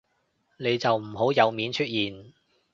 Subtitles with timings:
[0.57, 2.33] 你就唔好有面出現